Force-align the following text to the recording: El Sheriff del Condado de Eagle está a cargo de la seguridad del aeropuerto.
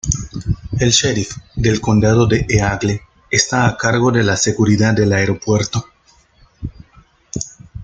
El 0.79 0.89
Sheriff 0.91 1.37
del 1.53 1.79
Condado 1.79 2.25
de 2.25 2.47
Eagle 2.49 3.03
está 3.29 3.67
a 3.67 3.77
cargo 3.77 4.11
de 4.11 4.23
la 4.23 4.35
seguridad 4.35 4.95
del 4.95 5.13
aeropuerto. 5.13 5.87